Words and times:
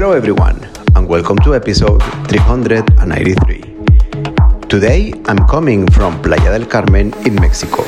Hello, 0.00 0.12
everyone, 0.12 0.58
and 0.96 1.06
welcome 1.06 1.36
to 1.40 1.54
episode 1.54 2.02
393. 2.28 3.60
Today, 4.66 5.12
I'm 5.26 5.46
coming 5.46 5.86
from 5.90 6.16
Playa 6.22 6.56
del 6.56 6.64
Carmen 6.64 7.12
in 7.26 7.34
Mexico. 7.34 7.84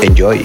Enjoy! 0.00 0.40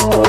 Oh. 0.00 0.27